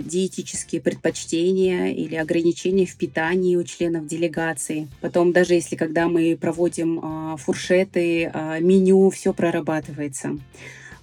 [0.00, 4.88] диетические предпочтения или ограничения в питании у членов делегации.
[5.00, 10.38] Потом даже если когда мы проводим а, фуршеты, а, меню, все прорабатывается.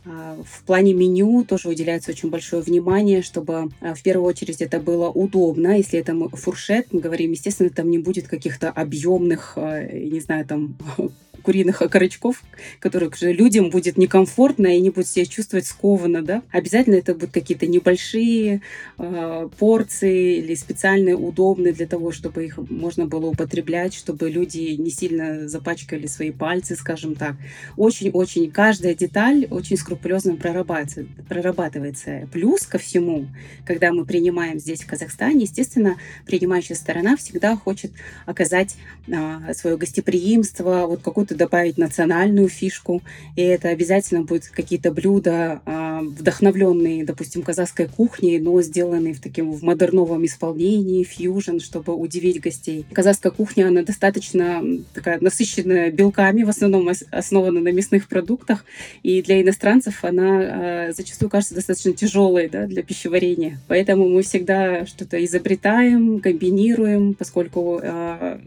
[0.04, 5.10] А, в плане меню тоже уделяется очень большое внимание, чтобы в первую очередь это было
[5.10, 5.78] удобно.
[5.78, 10.76] Если это фуршет, мы говорим, естественно, там не будет каких-то объемных, не знаю, там
[11.42, 12.44] куриных окорочков,
[12.80, 16.44] которых же людям будет некомфортно, и они будут себя чувствовать скованно, да.
[16.52, 18.62] Обязательно это будут какие-то небольшие
[18.98, 24.90] э, порции или специальные, удобные для того, чтобы их можно было употреблять, чтобы люди не
[24.90, 27.36] сильно запачкали свои пальцы, скажем так.
[27.78, 32.28] Очень-очень каждая деталь очень скрупулезно прорабатывается, прорабатывается.
[32.32, 33.28] Плюс ко всему,
[33.66, 37.92] когда мы принимаем здесь, в Казахстане, естественно, принимающая сторона всегда хочет
[38.26, 38.76] оказать
[39.08, 43.02] э, свое гостеприимство, вот какую-то могут добавить национальную фишку,
[43.36, 49.52] и это обязательно будут какие-то блюда, а, вдохновленные, допустим, казахской кухней, но сделанные в таком
[49.52, 52.86] в модерновом исполнении, фьюжн, чтобы удивить гостей.
[52.92, 54.64] Казахская кухня, она достаточно
[54.94, 58.66] такая насыщенная белками, в основном основана на мясных продуктах,
[59.04, 63.60] и для иностранцев она а, зачастую кажется достаточно тяжелой да, для пищеварения.
[63.68, 68.40] Поэтому мы всегда что-то изобретаем, комбинируем, поскольку а,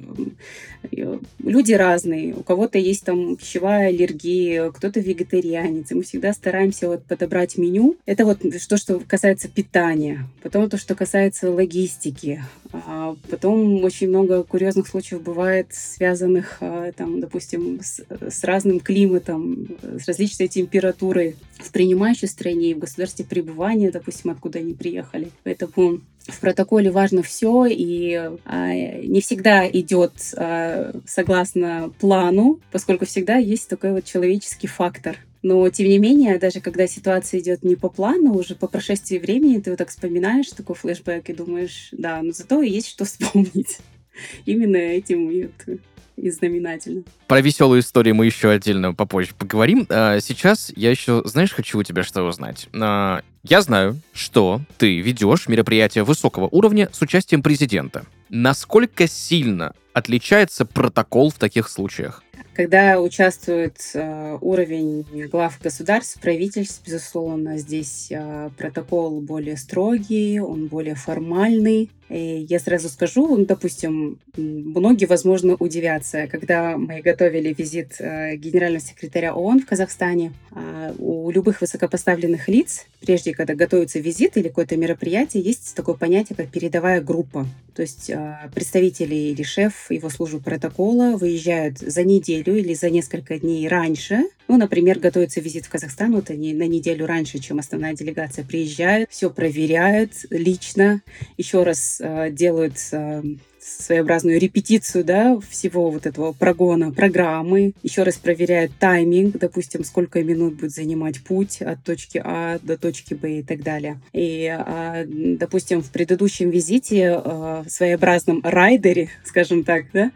[0.90, 2.34] люди разные.
[2.34, 5.90] У кого-то есть там пищевая аллергия, кто-то вегетарианец.
[5.90, 7.96] И мы всегда стараемся вот подобрать меню.
[8.06, 10.26] Это вот то, что касается питания.
[10.42, 12.42] Потом то, что касается логистики.
[12.72, 19.68] А потом очень много курьезных случаев бывает, связанных, а, там, допустим, с, с разным климатом,
[19.82, 25.30] с различной температурой в принимающей стране и в государстве пребывания, допустим, откуда они приехали.
[25.44, 33.36] Поэтому в протоколе важно все, и а, не всегда идет а, согласно плану, поскольку всегда
[33.36, 35.18] есть такой вот человеческий фактор.
[35.42, 39.60] Но, тем не менее, даже когда ситуация идет не по плану, уже по прошествии времени
[39.60, 43.78] ты вот так вспоминаешь такой флешбэк и думаешь, да, но зато есть что вспомнить.
[44.46, 45.78] Именно этим и вот
[46.16, 47.02] и знаменательно.
[47.26, 49.86] Про веселую историю мы еще отдельно попозже поговорим.
[49.90, 52.68] А сейчас я еще, знаешь, хочу у тебя что узнать.
[52.72, 58.06] А, я знаю, что ты ведешь мероприятие высокого уровня с участием президента.
[58.30, 62.22] Насколько сильно отличается протокол в таких случаях?
[62.54, 70.94] Когда участвует э, уровень глав государств, правительств, безусловно, здесь э, протокол более строгий, он более
[70.94, 71.90] формальный.
[72.10, 78.84] И я сразу скажу, ну, допустим, многие, возможно, удивятся, когда мы готовили визит э, генерального
[78.84, 84.76] секретаря ООН в Казахстане, э, у любых высокопоставленных лиц, прежде когда готовится визит или какое-то
[84.76, 87.48] мероприятие, есть такое понятие, как передовая группа.
[87.74, 88.08] То есть
[88.54, 94.24] представители или шеф его службы протокола выезжают за неделю или за несколько дней раньше.
[94.48, 99.10] Ну, например, готовится визит в Казахстан, вот они на неделю раньше, чем основная делегация приезжают,
[99.10, 101.02] все проверяют лично,
[101.38, 103.22] еще раз э, делают э,
[103.64, 107.72] своеобразную репетицию да, всего вот этого прогона программы.
[107.82, 113.14] Еще раз проверяют тайминг, допустим, сколько минут будет занимать путь от точки А до точки
[113.14, 113.98] Б и так далее.
[114.12, 120.12] И, а, допустим, в предыдущем визите а, в своеобразном райдере, скажем так, да,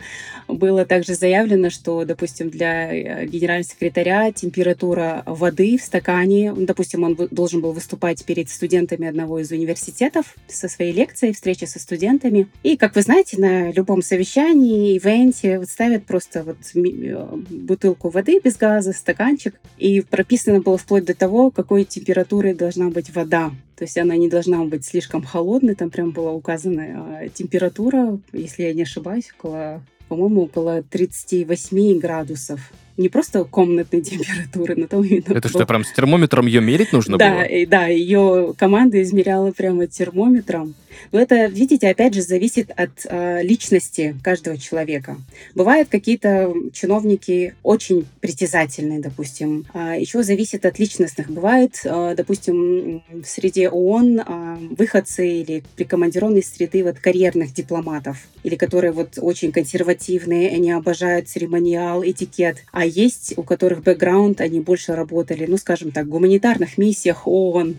[0.47, 7.17] было также заявлено, что, допустим, для э, генерального секретаря температура воды в стакане, допустим, он
[7.31, 12.49] должен был выступать перед студентами одного из университетов со своей лекцией, встречи со студентами.
[12.63, 18.41] И, как вы знаете, на любом совещании, ивенте вот ставят просто вот э, бутылку воды
[18.43, 23.53] без газа, стаканчик, и прописано было вплоть до того, какой температуры должна быть вода.
[23.77, 28.65] То есть она не должна быть слишком холодной, там прям была указана а, температура, если
[28.65, 35.25] я не ошибаюсь, около, по-моему, около 38 градусов не просто комнатной температуры, но там именно...
[35.37, 37.43] Это что, прям с термометром ее мерить нужно да, было?
[37.45, 40.75] И, да, ее команда измеряла прямо термометром.
[41.13, 45.17] Но это, видите, опять же, зависит от э, личности каждого человека.
[45.55, 49.67] Бывают какие-то чиновники очень притязательные, допустим.
[49.73, 51.31] А еще зависит от личностных.
[51.31, 58.57] Бывают, э, допустим, в среде ООН э, выходцы или прикомандированные среды вот карьерных дипломатов, или
[58.57, 62.65] которые вот очень консервативные, они обожают церемониал, этикет.
[62.73, 67.79] А есть, у которых бэкграунд, они больше работали, ну, скажем так, в гуманитарных миссиях ООН,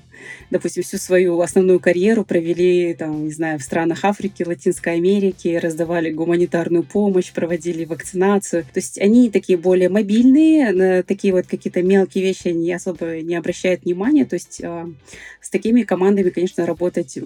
[0.50, 6.12] допустим, всю свою основную карьеру провели, там, не знаю, в странах Африки, Латинской Америки, раздавали
[6.12, 8.64] гуманитарную помощь, проводили вакцинацию.
[8.64, 13.36] То есть они такие более мобильные, на такие вот какие-то мелкие вещи они особо не
[13.36, 14.26] обращают внимания.
[14.26, 14.88] То есть э,
[15.42, 17.18] с такими командами, конечно, работать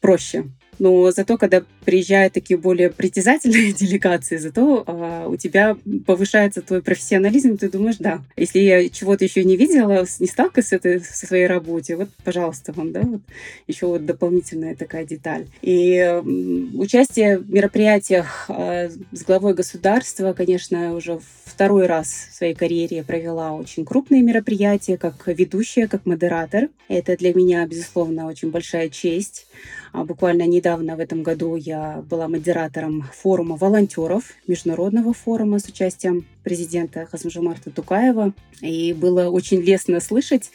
[0.00, 0.44] проще.
[0.82, 7.56] Но зато, когда приезжают такие более притязательные делегации, зато а, у тебя повышается твой профессионализм,
[7.56, 11.46] ты думаешь, да, если я чего-то еще не видела, не сталкивалась с этой со своей
[11.46, 13.20] работе, вот, пожалуйста, вам, да, вот
[13.68, 15.46] еще вот дополнительная такая деталь.
[15.60, 22.54] И э, участие в мероприятиях э, с главой государства, конечно, уже второй раз в своей
[22.54, 26.70] карьере я провела очень крупные мероприятия, как ведущая, как модератор.
[26.88, 29.46] Это для меня, безусловно, очень большая честь.
[29.92, 36.24] А буквально недавно в этом году я была модератором форума волонтеров, международного форума с участием
[36.42, 38.32] президента Хасмжумарта Тукаева.
[38.60, 40.50] И было очень лестно слышать,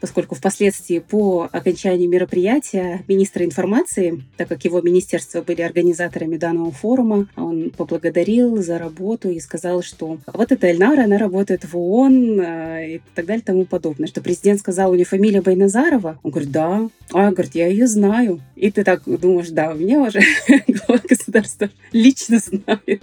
[0.00, 7.28] поскольку впоследствии по окончании мероприятия министра информации, так как его министерство были организаторами данного форума,
[7.36, 12.94] он поблагодарил за работу и сказал, что вот эта Эльнара, она работает в ООН э,
[12.96, 14.08] и так далее и тому подобное.
[14.08, 16.18] Что президент сказал, у нее фамилия Байназарова.
[16.22, 16.88] Он говорит, да.
[17.12, 18.40] А, говорит, я ее знаю.
[18.56, 20.20] И ты так думаешь, да, у меня уже
[20.66, 23.02] глава государства лично знает.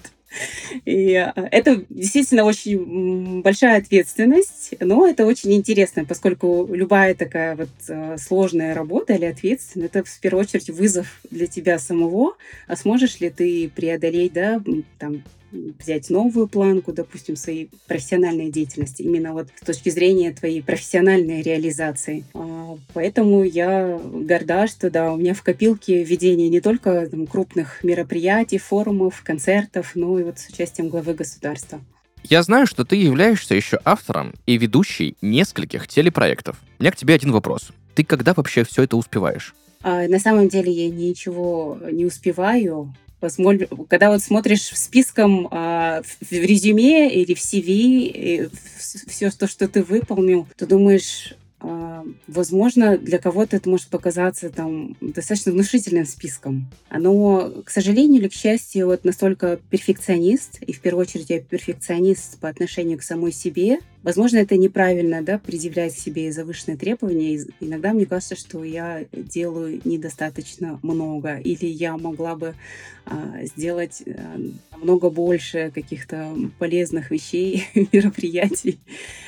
[0.86, 7.70] И а, это действительно очень большая ответственность, но это очень интересно, поскольку любая такая вот
[7.90, 12.36] а, сложная работа или ответственность, это в первую очередь вызов для тебя самого,
[12.68, 14.62] а сможешь ли ты преодолеть, да,
[14.98, 21.42] там, взять новую планку, допустим, своей профессиональной деятельности, именно вот с точки зрения твоей профессиональной
[21.42, 22.24] реализации.
[22.34, 27.84] А, поэтому я горда, что да, у меня в копилке ведение не только там, крупных
[27.84, 31.82] мероприятий, форумов, концертов, но и вот с участием главы государства.
[32.24, 36.58] Я знаю, что ты являешься еще автором и ведущей нескольких телепроектов.
[36.78, 37.70] У меня к тебе один вопрос.
[37.96, 39.56] Ты когда вообще все это успеваешь?
[39.82, 42.94] А, на самом деле я ничего не успеваю
[43.90, 48.52] когда вот смотришь списком а, в резюме или в CV,
[49.08, 51.36] все то, что ты выполнил, ты думаешь,
[52.28, 56.70] возможно, для кого-то это может показаться там достаточно внушительным списком.
[56.90, 62.40] Но, к сожалению или к счастью, вот настолько перфекционист, и в первую очередь я перфекционист
[62.40, 67.46] по отношению к самой себе, Возможно, это неправильно, да, предъявлять себе завышенные требования.
[67.60, 72.56] Иногда мне кажется, что я делаю недостаточно много, или я могла бы
[73.06, 74.40] а, сделать а,
[74.78, 78.80] много больше каких-то полезных вещей, мероприятий.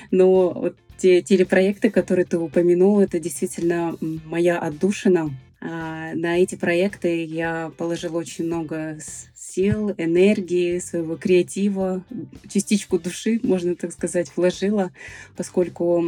[0.10, 5.32] Но вот те телепроекты, которые ты упомянул, это действительно моя отдушина.
[5.60, 9.00] А, на эти проекты я положила очень много
[9.36, 12.04] сил, энергии, своего креатива,
[12.48, 14.92] частичку души, можно так сказать, вложила,
[15.36, 16.06] поскольку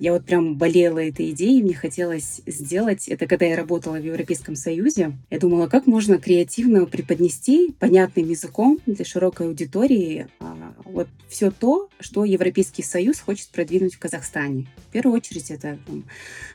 [0.00, 4.56] я вот прям болела этой идеей, мне хотелось сделать это, когда я работала в Европейском
[4.56, 5.12] Союзе.
[5.28, 11.90] Я думала, как можно креативно преподнести понятным языком для широкой аудитории а, вот все то,
[12.00, 14.66] что Европейский Союз хочет продвинуть в Казахстане.
[14.88, 16.04] В первую очередь это там,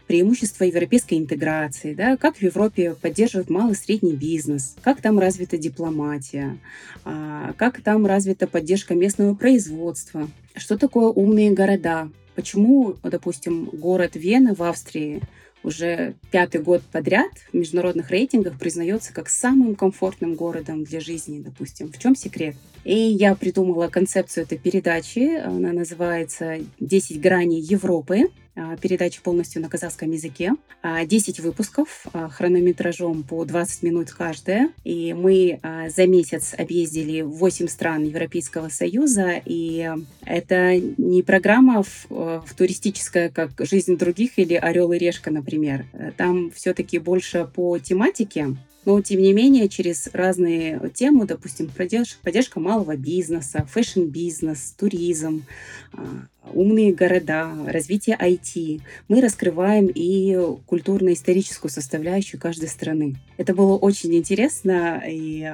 [0.08, 5.60] преимущество европейской интеграции, да, как в Европе поддерживают малый и средний бизнес, как там развита
[5.60, 6.58] дипломатия,
[7.04, 14.54] а, как там развита поддержка местного производства, что такое умные города, Почему, допустим, город Вена
[14.54, 15.22] в Австрии
[15.64, 21.92] уже пятый год подряд в международных рейтингах признается как самым комфортным городом для жизни, допустим.
[21.92, 22.56] В чем секрет?
[22.84, 25.38] И я придумала концепцию этой передачи.
[25.38, 28.30] Она называется «10 граней Европы».
[28.58, 30.53] А, передача полностью на казахском языке.
[30.84, 34.70] 10 а, выпусков а, хронометражом по 20 минут каждая.
[34.86, 35.60] И мы
[35.93, 39.41] за месяц объездили 8 стран Европейского Союза.
[39.45, 39.89] И
[40.24, 45.86] это не программа в, в туристическая, как «Жизнь других» или «Орел и решка», например.
[46.16, 48.56] Там все-таки больше по тематике.
[48.86, 55.43] Но, тем не менее, через разные темы, допустим, поддержка, поддержка малого бизнеса, fashion-бизнес, туризм,
[55.91, 63.16] а, умные города, развитие IT, мы раскрываем и культурно-историческую составляющую каждой страны.
[63.38, 65.52] Это было очень интересно, и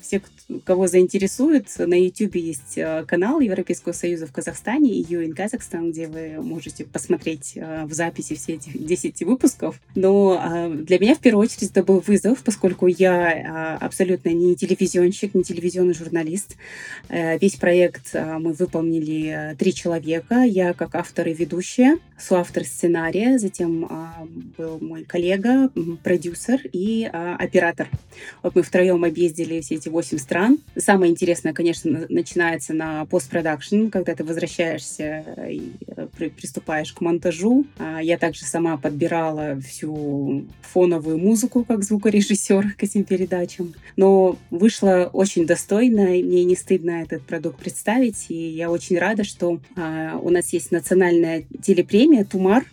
[0.00, 0.20] все,
[0.64, 6.06] кого заинтересует, на YouTube есть э, канал Европейского Союза в Казахстане, EU in Kazakhstan, где
[6.06, 9.80] вы можете посмотреть э, в записи все эти 10 выпусков.
[9.96, 15.34] Но э, для меня в первую очередь это был вызов, поскольку я абсолютно не телевизионщик,
[15.34, 16.56] не телевизионный журналист.
[17.08, 20.42] Весь проект мы выполнили три человека.
[20.42, 23.88] Я как автор и ведущая, соавтор сценария, затем
[24.56, 25.70] был мой коллега,
[26.02, 27.88] продюсер и оператор.
[28.42, 30.35] Вот мы втроем объездили все эти 8 стран.
[30.76, 36.06] Самое интересное, конечно, начинается на постпродакшн, когда ты возвращаешься и э,
[36.36, 37.66] приступаешь к монтажу.
[37.78, 43.74] А я также сама подбирала всю фоновую музыку как звукорежиссер к этим передачам.
[43.96, 48.26] Но вышло очень достойно, и мне не стыдно этот продукт представить.
[48.28, 52.64] И я очень рада, что а, у нас есть национальная телепремия «Тумар»,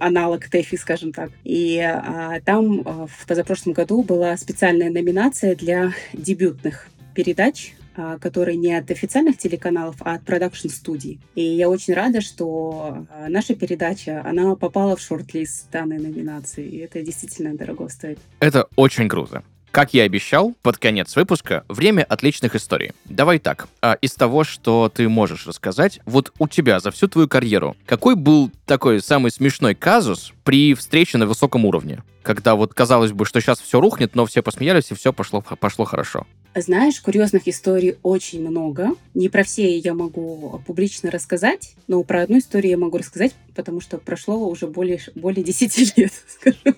[0.00, 1.30] аналог ТЭФИ, скажем так.
[1.44, 8.56] И а, там а, в позапрошлом году была специальная номинация для дебютных передач а, которые
[8.56, 11.20] не от официальных телеканалов, а от продакшн-студий.
[11.36, 16.78] И я очень рада, что а, наша передача, она попала в шорт-лист данной номинации, и
[16.78, 18.18] это действительно дорого стоит.
[18.40, 19.44] Это очень круто.
[19.74, 22.92] Как я обещал, под конец выпуска время отличных историй.
[23.06, 27.26] Давай так, а из того, что ты можешь рассказать, вот у тебя за всю твою
[27.26, 32.04] карьеру, какой был такой самый смешной казус при встрече на высоком уровне?
[32.22, 35.84] Когда вот казалось бы, что сейчас все рухнет, но все посмеялись и все пошло, пошло
[35.84, 36.24] хорошо.
[36.56, 38.90] Знаешь, курьезных историй очень много.
[39.12, 43.80] Не про все я могу публично рассказать, но про одну историю я могу рассказать, потому
[43.80, 46.76] что прошло уже более, более 10 лет, скажем,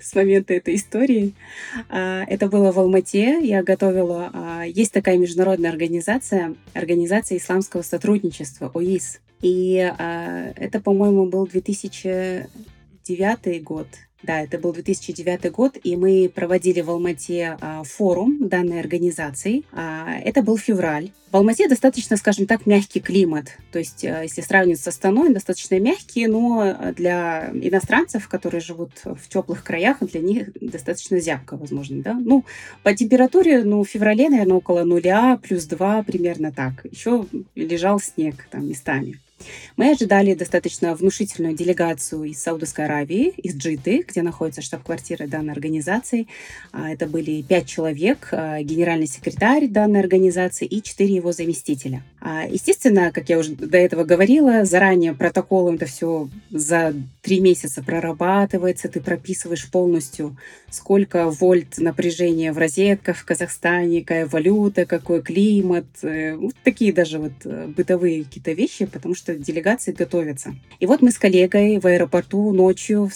[0.00, 1.34] с момента этой истории.
[1.90, 3.46] А, это было в Алмате.
[3.46, 4.30] Я готовила...
[4.32, 9.20] А, есть такая международная организация, Организация исламского сотрудничества, ОИС.
[9.42, 13.86] И а, это, по-моему, был 2009 год.
[14.24, 19.64] Да, это был 2009 год, и мы проводили в Алмате а, форум данной организации.
[19.70, 21.10] А, это был февраль.
[21.30, 23.58] В Алмате достаточно, скажем так, мягкий климат.
[23.70, 29.28] То есть, а, если сравнивать с Астаной, достаточно мягкий, но для иностранцев, которые живут в
[29.28, 32.14] теплых краях, для них достаточно зябко, возможно, да.
[32.14, 32.46] Ну,
[32.82, 36.86] по температуре, ну, в феврале, наверное, около нуля, плюс два, примерно так.
[36.90, 39.20] Еще лежал снег там местами.
[39.76, 46.28] Мы ожидали достаточно внушительную делегацию из Саудовской Аравии, из Джиды, где находится штаб-квартира данной организации.
[46.72, 52.02] А, это были пять человек, а, генеральный секретарь данной организации и четыре его заместителя.
[52.20, 57.82] А, естественно, как я уже до этого говорила, заранее протоколом это все за три месяца
[57.82, 60.36] прорабатывается, ты прописываешь полностью,
[60.70, 67.18] сколько вольт напряжения в розетках в Казахстане, какая валюта, какой климат, э, вот такие даже
[67.18, 70.54] вот э, бытовые какие-то вещи, потому что делегации готовятся.
[70.80, 73.10] И вот мы с коллегой в аэропорту ночью,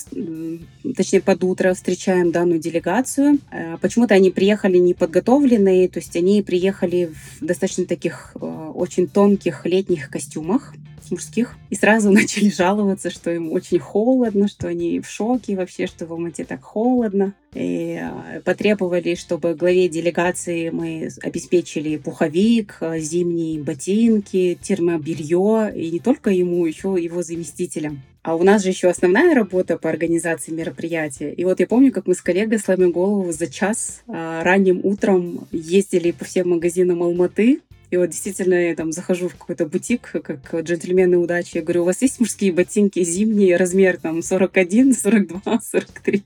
[0.96, 3.38] точнее под утро, встречаем данную делегацию.
[3.50, 10.10] Э, почему-то они приехали неподготовленные, то есть они приехали в достаточно таких очень тонких летних
[10.10, 10.74] костюмах,
[11.10, 16.06] мужских, и сразу начали жаловаться, что им очень холодно, что они в шоке вообще, что
[16.06, 17.34] в Алмате так холодно.
[17.54, 26.00] И э, потребовали, чтобы главе делегации мы обеспечили пуховик, э, зимние ботинки, термобелье, и не
[26.00, 28.02] только ему, еще его заместителям.
[28.28, 31.32] А у нас же еще основная работа по организации мероприятия.
[31.32, 35.48] И вот я помню, как мы с коллегой, сломя голову, за час а, ранним утром
[35.50, 40.54] ездили по всем магазинам Алматы, и вот действительно я там захожу в какой-то бутик, как
[40.54, 41.56] джентльмены удачи.
[41.56, 46.22] Я говорю, у вас есть мужские ботинки зимние, размер там 41, 42, 43.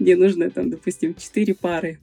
[0.00, 1.98] Мне нужно там, допустим, 4 пары.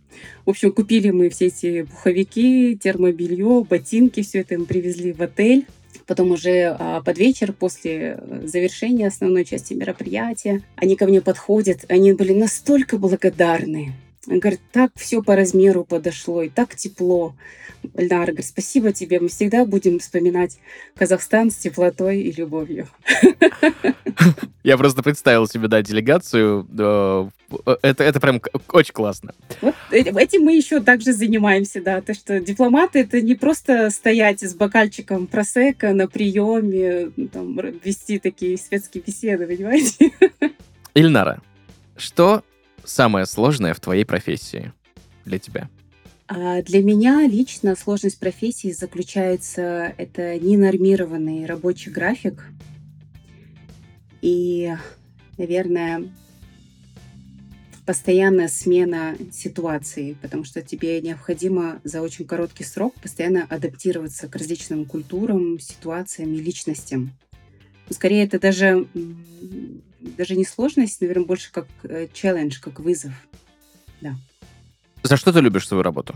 [0.45, 5.65] В общем, купили мы все эти пуховики, термобелье, ботинки, все это мы привезли в отель.
[6.07, 11.85] Потом уже а, под вечер, после завершения основной части мероприятия, они ко мне подходят.
[11.89, 13.93] Они были настолько благодарны.
[14.27, 17.35] Говорит, так все по размеру подошло, и так тепло.
[17.93, 20.57] Эльдар говорит, спасибо тебе, мы всегда будем вспоминать
[20.95, 22.87] Казахстан с теплотой и любовью.
[24.63, 26.67] Я просто представил себе, да, делегацию.
[27.83, 29.35] Это, это прям очень классно.
[29.61, 32.01] Вот э, этим мы еще также занимаемся, да.
[32.01, 38.57] То, что дипломаты— это не просто стоять с бокальчиком просека на приеме, там, вести такие
[38.57, 40.11] светские беседы, понимаете?
[40.95, 41.41] Ильнара,
[41.95, 42.43] что
[42.85, 44.73] самое сложное в твоей профессии
[45.25, 45.69] для тебя?
[46.27, 52.45] А для меня лично сложность профессии заключается это ненормированный рабочий график
[54.21, 54.73] и,
[55.37, 56.09] наверное,
[57.85, 64.85] постоянная смена ситуации, потому что тебе необходимо за очень короткий срок постоянно адаптироваться к различным
[64.85, 67.11] культурам, ситуациям и личностям.
[67.91, 68.87] Скорее, это даже,
[70.17, 71.67] даже не сложность, наверное, больше как
[72.13, 73.13] челлендж, как вызов.
[74.01, 74.15] Да.
[75.03, 76.15] За что ты любишь свою работу?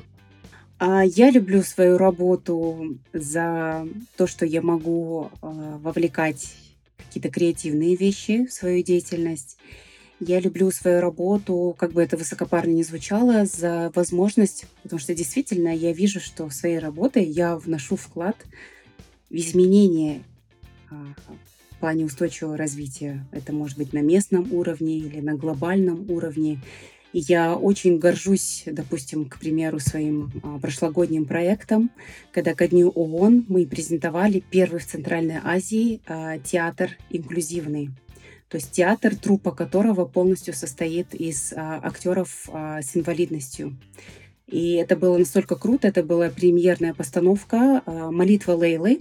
[0.80, 3.86] А, я люблю свою работу за
[4.16, 6.56] то, что я могу а, вовлекать
[6.98, 9.58] какие-то креативные вещи в свою деятельность.
[10.22, 15.76] Я люблю свою работу, как бы это высокопарно не звучало, за возможность, потому что действительно
[15.76, 18.38] я вижу, что своей работой я вношу вклад
[19.30, 20.24] в изменение
[20.90, 21.14] а,
[21.46, 21.49] в
[21.80, 23.26] плане устойчивого развития.
[23.32, 26.60] Это может быть на местном уровне или на глобальном уровне.
[27.12, 31.90] И я очень горжусь, допустим, к примеру, своим а, прошлогодним проектом,
[32.32, 37.90] когда ко дню ООН мы презентовали первый в Центральной Азии а, театр инклюзивный.
[38.48, 43.76] То есть театр, трупа которого полностью состоит из а, актеров с инвалидностью.
[44.48, 49.00] И это было настолько круто, это была премьерная постановка «Молитва Лейлы»,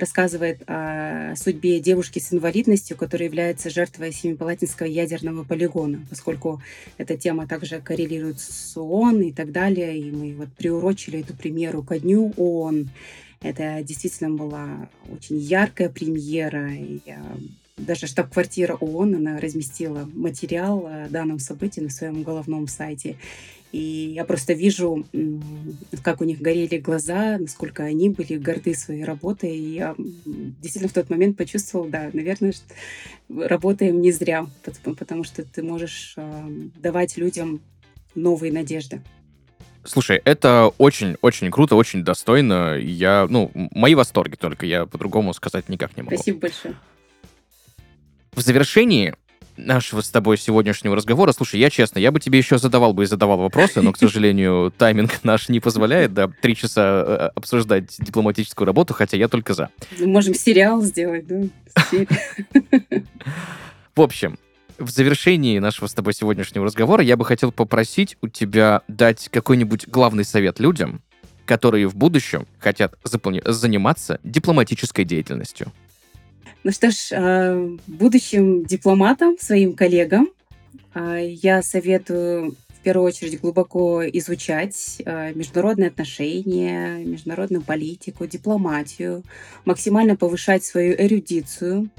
[0.00, 6.62] рассказывает о судьбе девушки с инвалидностью, которая является жертвой Семипалатинского ядерного полигона, поскольку
[6.96, 11.82] эта тема также коррелирует с ООН и так далее, и мы вот приурочили эту премьеру
[11.82, 12.90] ко дню ООН.
[13.40, 16.98] Это действительно была очень яркая премьера, и
[17.76, 23.16] даже штаб-квартира ООН, она разместила материал о данном событии на своем головном сайте.
[23.70, 25.04] И я просто вижу,
[26.02, 29.56] как у них горели глаза, насколько они были горды своей работой.
[29.56, 32.54] И я действительно в тот момент почувствовала, да, наверное,
[33.28, 34.46] работаем не зря,
[34.84, 37.60] потому что ты можешь а, давать людям
[38.14, 39.02] новые надежды.
[39.84, 42.76] Слушай, это очень-очень круто, очень достойно.
[42.78, 46.16] Я, ну, мои восторги только, я по-другому сказать никак не могу.
[46.16, 46.74] Спасибо большое.
[48.32, 49.14] В завершении
[49.58, 51.32] нашего с тобой сегодняшнего разговора.
[51.32, 54.72] Слушай, я честно, я бы тебе еще задавал бы и задавал вопросы, но, к сожалению,
[54.78, 59.70] тайминг наш не позволяет, да, три часа э, обсуждать дипломатическую работу, хотя я только за.
[60.00, 61.42] Можем сериал сделать, да?
[63.94, 64.38] В общем,
[64.78, 69.88] в завершении нашего с тобой сегодняшнего разговора я бы хотел попросить у тебя дать какой-нибудь
[69.88, 71.02] главный совет людям,
[71.44, 75.72] которые в будущем хотят заниматься дипломатической деятельностью.
[76.64, 80.28] Ну что ж, а, будущим дипломатам, своим коллегам,
[80.92, 89.22] а, я советую в первую очередь глубоко изучать а, международные отношения, международную политику, дипломатию,
[89.64, 91.90] максимально повышать свою эрудицию,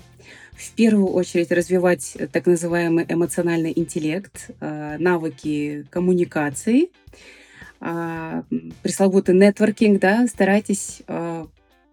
[0.52, 6.90] в первую очередь развивать так называемый эмоциональный интеллект, навыки коммуникации,
[7.80, 11.02] пресловутый нетворкинг, да, старайтесь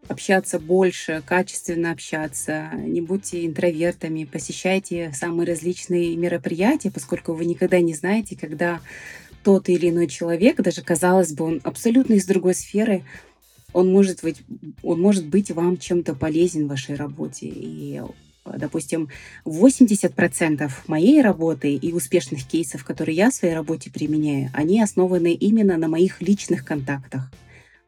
[0.08, 7.94] общаться больше, качественно общаться, не будьте интровертами, посещайте самые различные мероприятия, поскольку вы никогда не
[7.94, 8.80] знаете, когда
[9.42, 13.04] тот или иной человек, даже казалось бы, он абсолютно из другой сферы,
[13.72, 14.42] он может быть,
[14.82, 17.46] он может быть вам чем-то полезен в вашей работе.
[17.46, 18.00] И,
[18.44, 19.08] допустим,
[19.44, 25.76] 80% моей работы и успешных кейсов, которые я в своей работе применяю, они основаны именно
[25.76, 27.30] на моих личных контактах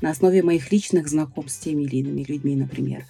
[0.00, 3.04] на основе моих личных знакомств с теми или иными людьми, например.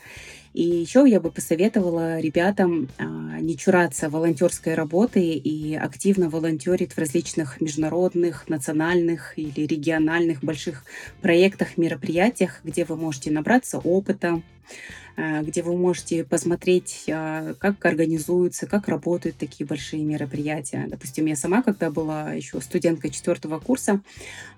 [0.54, 3.04] И еще я бы посоветовала ребятам а,
[3.40, 10.84] не чураться волонтерской работы и активно волонтерить в различных международных, национальных или региональных больших
[11.20, 14.42] проектах, мероприятиях, где вы можете набраться опыта,
[15.42, 20.86] где вы можете посмотреть, а, как организуются, как работают такие большие мероприятия.
[20.88, 24.00] Допустим, я сама, когда была еще студенткой четвертого курса,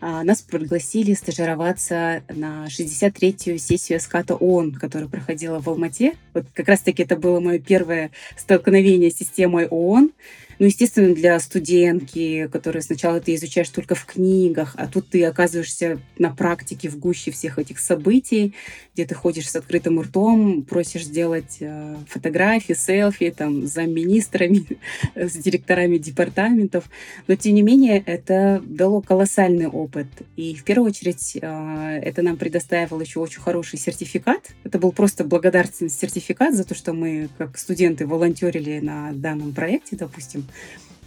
[0.00, 6.14] а, нас пригласили стажироваться на 63-ю сессию эската ООН, которая проходила в Алмате.
[6.34, 10.12] Вот как раз-таки это было мое первое столкновение с системой ООН.
[10.60, 15.98] Ну, естественно, для студентки, которая сначала ты изучаешь только в книгах, а тут ты оказываешься
[16.18, 18.52] на практике в гуще всех этих событий,
[18.92, 24.66] где ты ходишь с открытым ртом, просишь сделать э, фотографии, селфи там, с замминистрами,
[25.14, 26.90] с директорами департаментов.
[27.26, 30.08] Но, тем не менее, это дало колоссальный опыт.
[30.36, 34.50] И в первую очередь э, это нам предоставило еще очень хороший сертификат.
[34.64, 39.96] Это был просто благодарственный сертификат за то, что мы, как студенты, волонтерили на данном проекте,
[39.96, 40.44] допустим.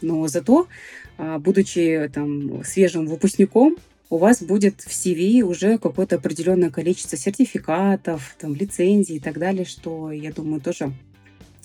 [0.02, 0.68] Но зато,
[1.18, 3.78] а, будучи там свежим выпускником,
[4.10, 9.66] у вас будет в CV уже какое-то определенное количество сертификатов, там, лицензий и так далее,
[9.66, 10.94] что, я думаю, тоже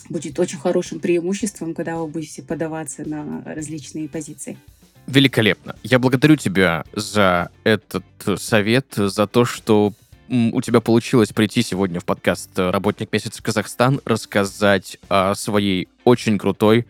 [0.09, 4.57] будет очень хорошим преимуществом, когда вы будете подаваться на различные позиции.
[5.05, 5.75] Великолепно.
[5.83, 8.05] Я благодарю тебя за этот
[8.37, 9.93] совет, за то, что
[10.27, 16.85] у тебя получилось прийти сегодня в подкаст «Работник месяца Казахстан», рассказать о своей очень крутой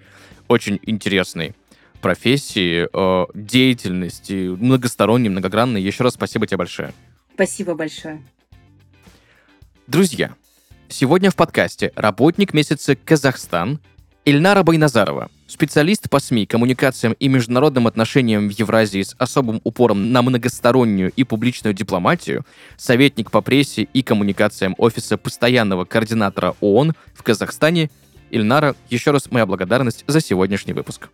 [0.50, 1.56] очень интересной
[2.02, 5.82] профессии, э, деятельности, многосторонней, многогранной.
[5.82, 6.94] Еще раз спасибо тебе большое.
[7.34, 8.22] Спасибо большое.
[9.88, 10.34] Друзья,
[10.90, 13.80] сегодня в подкасте работник месяца Казахстан
[14.26, 20.22] Ильнара Байназарова, специалист по СМИ, коммуникациям и международным отношениям в Евразии с особым упором на
[20.22, 22.46] многостороннюю и публичную дипломатию,
[22.78, 27.90] советник по прессе и коммуникациям Офиса постоянного координатора ООН в Казахстане
[28.32, 31.10] Ильнара, еще раз моя благодарность за сегодняшний выпуск.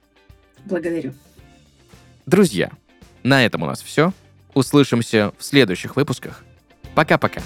[0.66, 1.13] Благодарю.
[2.26, 2.72] Друзья,
[3.24, 4.13] на этом у нас все.
[4.53, 6.43] Услышимся в следующих выпусках.
[6.95, 7.41] Пока-пока.